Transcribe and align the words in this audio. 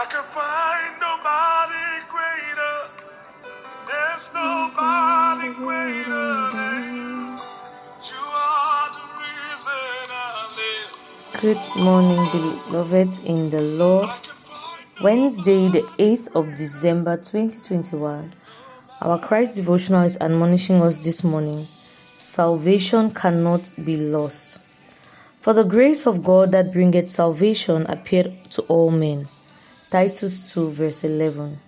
I 0.00 0.04
can 0.04 0.22
find 0.30 0.94
nobody 1.02 2.06
greater. 2.14 2.76
There's 3.88 4.30
nobody 4.32 5.48
greater 5.58 6.30
than 6.54 6.94
you. 6.94 7.14
You 8.06 8.22
are 8.22 8.90
the 8.94 9.06
reason 9.18 10.06
I 10.08 10.54
live. 10.54 11.40
Good 11.42 11.82
morning, 11.82 12.30
beloved 12.30 13.24
in 13.24 13.50
the 13.50 13.60
Lord. 13.60 14.04
I 14.04 14.18
can 14.18 14.36
find 14.46 14.86
Wednesday, 15.02 15.68
the 15.68 15.82
8th 15.98 16.28
of 16.36 16.54
December 16.54 17.16
2021. 17.16 18.32
Our 19.02 19.18
Christ 19.18 19.56
devotional 19.56 20.04
is 20.04 20.16
admonishing 20.20 20.80
us 20.80 20.98
this 20.98 21.24
morning 21.24 21.66
salvation 22.18 23.10
cannot 23.10 23.68
be 23.84 23.96
lost. 23.96 24.60
For 25.40 25.52
the 25.52 25.64
grace 25.64 26.06
of 26.06 26.22
God 26.22 26.52
that 26.52 26.72
bringeth 26.72 27.10
salvation 27.10 27.84
appeared 27.86 28.32
to 28.50 28.62
all 28.62 28.92
men. 28.92 29.26
Titus 29.90 30.52
2, 30.52 30.72
verse 30.72 31.02
11. 31.02 31.58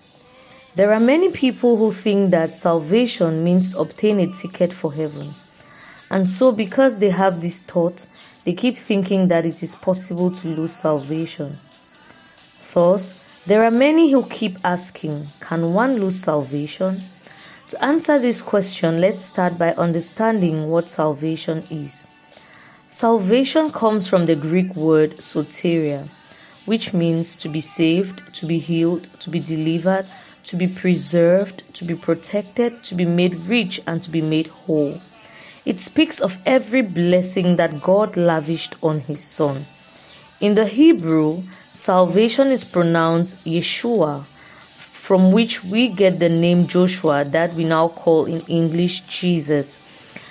There 0.74 0.92
are 0.92 1.00
many 1.00 1.30
people 1.30 1.78
who 1.78 1.90
think 1.90 2.30
that 2.32 2.54
salvation 2.54 3.42
means 3.42 3.74
obtain 3.74 4.20
a 4.20 4.26
ticket 4.26 4.74
for 4.74 4.92
heaven. 4.92 5.34
And 6.10 6.28
so, 6.28 6.52
because 6.52 6.98
they 6.98 7.08
have 7.08 7.40
this 7.40 7.62
thought, 7.62 8.06
they 8.44 8.52
keep 8.52 8.76
thinking 8.76 9.28
that 9.28 9.46
it 9.46 9.62
is 9.62 9.74
possible 9.74 10.30
to 10.32 10.48
lose 10.48 10.74
salvation. 10.74 11.58
Thus, 12.74 13.18
there 13.46 13.64
are 13.64 13.70
many 13.70 14.10
who 14.12 14.24
keep 14.26 14.58
asking, 14.64 15.28
Can 15.40 15.72
one 15.72 15.96
lose 15.96 16.20
salvation? 16.20 17.02
To 17.70 17.82
answer 17.82 18.18
this 18.18 18.42
question, 18.42 19.00
let's 19.00 19.24
start 19.24 19.56
by 19.56 19.72
understanding 19.74 20.68
what 20.68 20.90
salvation 20.90 21.64
is. 21.70 22.08
Salvation 22.88 23.70
comes 23.70 24.06
from 24.06 24.26
the 24.26 24.36
Greek 24.36 24.76
word 24.76 25.16
soteria, 25.18 26.08
which 26.70 26.94
means 26.94 27.34
to 27.34 27.48
be 27.48 27.60
saved, 27.60 28.22
to 28.32 28.46
be 28.46 28.60
healed, 28.60 29.08
to 29.18 29.28
be 29.28 29.40
delivered, 29.40 30.06
to 30.44 30.54
be 30.54 30.68
preserved, 30.68 31.64
to 31.74 31.84
be 31.84 31.96
protected, 31.96 32.80
to 32.84 32.94
be 32.94 33.04
made 33.04 33.34
rich, 33.54 33.80
and 33.88 34.00
to 34.04 34.08
be 34.08 34.22
made 34.22 34.46
whole. 34.46 35.00
It 35.64 35.80
speaks 35.80 36.20
of 36.20 36.38
every 36.46 36.82
blessing 36.82 37.56
that 37.56 37.82
God 37.82 38.16
lavished 38.16 38.76
on 38.84 39.00
His 39.00 39.20
Son. 39.20 39.66
In 40.40 40.54
the 40.54 40.64
Hebrew, 40.64 41.42
salvation 41.72 42.52
is 42.52 42.62
pronounced 42.62 43.44
Yeshua, 43.44 44.26
from 44.92 45.32
which 45.32 45.64
we 45.64 45.88
get 45.88 46.20
the 46.20 46.28
name 46.28 46.68
Joshua 46.68 47.24
that 47.24 47.52
we 47.56 47.64
now 47.64 47.88
call 47.88 48.26
in 48.26 48.42
English 48.46 49.00
Jesus. 49.08 49.80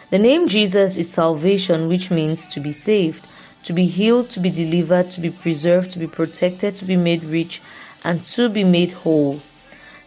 The 0.10 0.20
name 0.20 0.48
Jesus 0.48 0.96
is 0.96 1.12
salvation, 1.12 1.90
which 1.90 2.10
means 2.10 2.48
to 2.48 2.62
be 2.62 2.72
saved, 2.72 3.28
to 3.64 3.74
be 3.74 3.86
healed, 3.86 4.30
to 4.32 4.40
be 4.40 4.50
delivered, 4.50 5.10
to 5.12 5.22
be 5.22 5.30
preserved, 5.30 5.92
to 5.92 6.00
be 6.00 6.08
protected, 6.08 6.76
to 6.78 6.86
be 6.86 6.96
made 6.96 7.24
rich, 7.24 7.62
and 8.04 8.24
to 8.24 8.50
be 8.50 8.64
made 8.64 8.92
whole. 8.92 9.40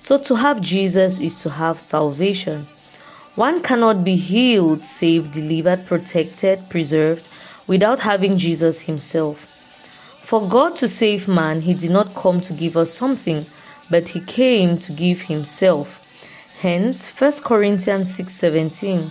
So 0.01 0.19
to 0.19 0.35
have 0.35 0.61
Jesus 0.61 1.21
is 1.21 1.41
to 1.43 1.51
have 1.51 1.81
salvation. 1.81 2.67
One 3.35 3.63
cannot 3.63 4.05
be 4.05 4.17
healed, 4.17 4.85
saved, 4.85 5.31
delivered, 5.33 5.87
protected, 5.87 6.69
preserved 6.69 7.29
without 7.67 8.01
having 8.01 8.37
Jesus 8.37 8.81
himself. 8.81 9.47
For 10.23 10.47
God 10.49 10.77
to 10.77 10.89
save 10.89 11.29
man, 11.29 11.63
he 11.63 11.75
did 11.75 11.91
not 11.91 12.15
come 12.15 12.41
to 12.43 12.53
give 12.53 12.77
us 12.77 12.93
something, 12.93 13.47
but 13.91 14.09
he 14.09 14.21
came 14.21 14.79
to 14.79 14.93
give 14.93 15.23
himself. 15.23 16.01
Hence 16.61 17.07
1 17.07 17.43
Corinthians 17.45 18.09
6:17 18.19 19.11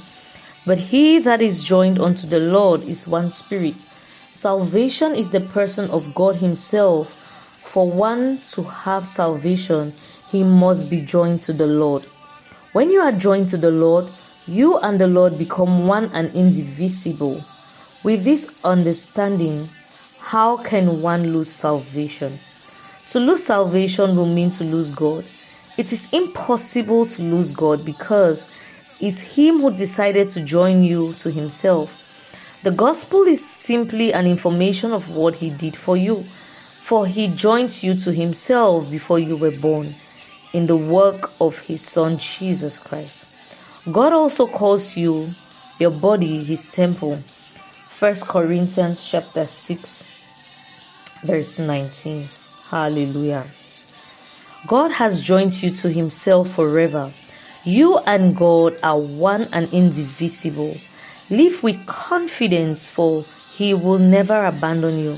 But 0.66 0.78
he 0.78 1.20
that 1.20 1.42
is 1.42 1.64
joined 1.64 2.00
unto 2.00 2.28
the 2.28 2.40
Lord 2.40 2.84
is 2.84 3.08
one 3.08 3.32
spirit. 3.32 3.86
Salvation 4.34 5.14
is 5.14 5.32
the 5.32 5.42
person 5.42 5.90
of 5.92 6.16
God 6.16 6.38
himself. 6.38 7.14
For 7.66 7.90
one 7.90 8.40
to 8.54 8.64
have 8.64 9.06
salvation, 9.06 9.94
he 10.32 10.44
must 10.44 10.90
be 10.90 11.02
joined 11.02 11.42
to 11.44 11.54
the 11.54 11.68
Lord. 11.68 12.08
When 12.72 12.90
you 12.90 13.02
are 13.02 13.12
joined 13.12 13.50
to 13.50 13.58
the 13.58 13.72
Lord, 13.72 14.10
you 14.48 14.78
and 14.80 15.00
the 15.00 15.08
Lord 15.08 15.38
become 15.38 15.86
one 15.86 16.10
and 16.14 16.34
indivisible. 16.34 17.44
With 18.04 18.24
this 18.24 18.50
understanding, 18.64 19.70
how 20.18 20.58
can 20.58 21.02
one 21.02 21.34
lose 21.34 21.52
salvation? 21.52 22.40
To 23.08 23.20
lose 23.20 23.44
salvation 23.44 24.16
will 24.16 24.26
mean 24.26 24.50
to 24.52 24.64
lose 24.64 24.92
God. 24.92 25.26
It 25.78 25.92
is 25.92 26.08
impossible 26.14 27.06
to 27.08 27.22
lose 27.22 27.52
God 27.52 27.84
because 27.84 28.50
it's 29.02 29.20
Him 29.20 29.60
who 29.60 29.72
decided 29.72 30.30
to 30.32 30.42
join 30.42 30.84
you 30.84 31.14
to 31.16 31.30
Himself. 31.32 31.94
The 32.64 32.70
gospel 32.70 33.24
is 33.24 33.44
simply 33.44 34.14
an 34.14 34.28
information 34.28 34.92
of 34.92 35.10
what 35.10 35.36
He 35.36 35.50
did 35.50 35.76
for 35.76 35.98
you, 35.98 36.24
for 36.84 37.08
He 37.08 37.28
joined 37.28 37.82
you 37.82 37.96
to 37.96 38.14
Himself 38.14 38.88
before 38.92 39.18
you 39.18 39.36
were 39.36 39.50
born 39.50 39.96
in 40.54 40.68
the 40.68 40.76
work 40.76 41.32
of 41.42 41.58
His 41.58 41.82
Son 41.82 42.20
Jesus 42.20 42.78
Christ. 42.78 43.26
God 43.92 44.14
also 44.14 44.46
calls 44.46 44.96
you, 44.96 45.34
your 45.80 45.90
body, 45.90 46.44
His 46.44 46.70
temple. 46.70 47.18
1 47.98 48.14
Corinthians 48.28 49.10
chapter 49.10 49.48
6, 49.48 50.06
verse 51.24 51.58
19. 51.58 52.30
Hallelujah. 52.70 53.48
God 54.68 54.92
has 54.92 55.20
joined 55.20 55.64
you 55.64 55.72
to 55.78 55.90
Himself 55.90 56.52
forever. 56.52 57.12
You 57.64 57.98
and 58.06 58.36
God 58.36 58.78
are 58.84 59.00
one 59.00 59.50
and 59.52 59.68
indivisible. 59.74 60.78
Live 61.32 61.64
with 61.64 61.86
confidence, 61.88 62.90
for 62.90 63.24
He 63.54 63.74
will 63.74 64.00
never 64.00 64.46
abandon 64.46 65.00
you. 65.00 65.18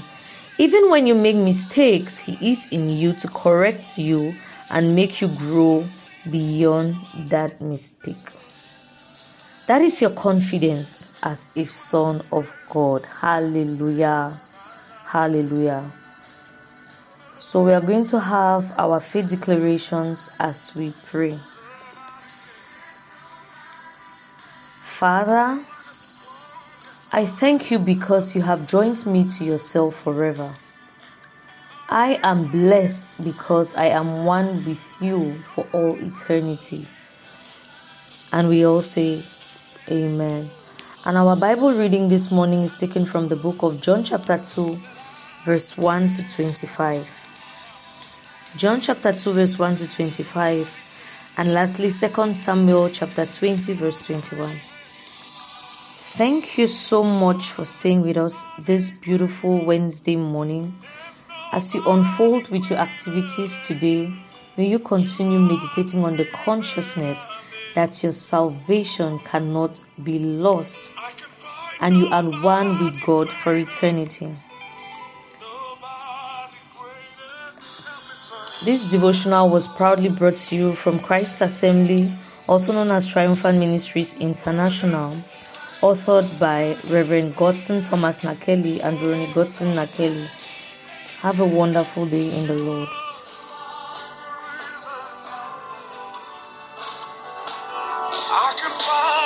Even 0.59 0.91
when 0.91 1.07
you 1.07 1.15
make 1.15 1.35
mistakes, 1.35 2.19
He 2.19 2.37
is 2.51 2.71
in 2.71 2.87
you 2.87 3.13
to 3.13 3.27
correct 3.27 3.97
you 3.97 4.35
and 4.69 4.95
make 4.95 5.21
you 5.21 5.27
grow 5.27 5.89
beyond 6.29 6.95
that 7.29 7.59
mistake. 7.59 8.29
That 9.65 9.81
is 9.81 10.01
your 10.01 10.11
confidence 10.11 11.07
as 11.23 11.49
a 11.55 11.65
son 11.65 12.21
of 12.31 12.53
God. 12.69 13.07
Hallelujah. 13.07 14.39
Hallelujah. 15.05 15.83
So, 17.41 17.63
we 17.63 17.73
are 17.73 17.81
going 17.81 18.05
to 18.05 18.19
have 18.19 18.71
our 18.77 18.99
faith 18.99 19.29
declarations 19.29 20.29
as 20.39 20.75
we 20.75 20.93
pray. 21.09 21.39
Father, 24.83 25.59
I 27.15 27.27
thank 27.27 27.69
you 27.69 27.77
because 27.77 28.35
you 28.35 28.41
have 28.41 28.65
joined 28.65 29.05
me 29.05 29.27
to 29.37 29.43
yourself 29.45 29.97
forever. 29.97 30.51
I 31.87 32.19
am 32.23 32.47
blessed 32.47 33.23
because 33.23 33.75
I 33.75 33.85
am 33.89 34.25
one 34.25 34.65
with 34.65 34.99
you 34.99 35.39
for 35.53 35.67
all 35.73 35.95
eternity. 36.01 36.87
And 38.31 38.49
we 38.49 38.65
all 38.65 38.81
say, 38.81 39.21
Amen. 39.91 40.49
And 41.05 41.15
our 41.15 41.35
Bible 41.35 41.73
reading 41.73 42.09
this 42.09 42.31
morning 42.31 42.63
is 42.63 42.73
taken 42.75 43.05
from 43.05 43.27
the 43.27 43.35
book 43.35 43.61
of 43.61 43.79
John, 43.79 44.03
chapter 44.03 44.39
2, 44.39 44.81
verse 45.45 45.77
1 45.77 46.09
to 46.09 46.27
25. 46.27 47.27
John 48.55 48.81
chapter 48.81 49.13
2, 49.13 49.33
verse 49.33 49.59
1 49.59 49.75
to 49.75 49.87
25. 49.87 50.67
And 51.37 51.53
lastly, 51.53 51.91
2 51.91 52.33
Samuel 52.33 52.89
chapter 52.89 53.27
20, 53.27 53.73
verse 53.73 54.01
21. 54.01 54.49
Thank 56.15 56.59
you 56.59 56.67
so 56.67 57.03
much 57.03 57.49
for 57.49 57.65
staying 57.65 58.01
with 58.01 58.17
us 58.17 58.45
this 58.59 58.91
beautiful 58.91 59.65
Wednesday 59.65 60.15
morning. 60.15 60.77
As 61.51 61.73
you 61.73 61.81
unfold 61.89 62.49
with 62.49 62.69
your 62.69 62.77
activities 62.77 63.57
today, 63.57 64.13
may 64.55 64.69
you 64.69 64.77
continue 64.77 65.39
meditating 65.39 66.05
on 66.05 66.15
the 66.15 66.25
consciousness 66.25 67.25
that 67.73 68.03
your 68.03 68.11
salvation 68.11 69.17
cannot 69.25 69.81
be 70.03 70.19
lost 70.19 70.93
and 71.79 71.97
you 71.97 72.07
are 72.09 72.29
one 72.43 72.77
with 72.77 73.01
God 73.01 73.31
for 73.31 73.55
eternity. 73.57 74.35
This 78.63 78.85
devotional 78.85 79.49
was 79.49 79.67
proudly 79.67 80.09
brought 80.09 80.37
to 80.37 80.55
you 80.55 80.75
from 80.75 80.99
Christ's 80.99 81.41
Assembly, 81.41 82.13
also 82.47 82.71
known 82.71 82.91
as 82.91 83.07
Triumphant 83.07 83.57
Ministries 83.57 84.15
International, 84.19 85.17
authored 85.83 86.39
by 86.39 86.77
Reverend 86.87 87.35
Godson 87.35 87.81
Thomas 87.81 88.21
Nakeli 88.21 88.79
and 88.81 89.01
Ronnie 89.01 89.27
Godson 89.33 89.75
Nakeli. 89.75 90.29
Have 91.19 91.41
a 91.41 91.45
wonderful 91.45 92.05
day 92.05 92.31
in 92.31 92.47
the 92.47 92.53
Lord. 92.53 92.87
I 98.31 99.22